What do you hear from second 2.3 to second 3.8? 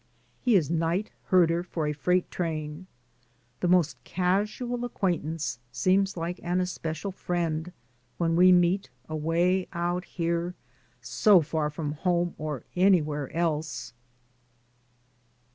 train. The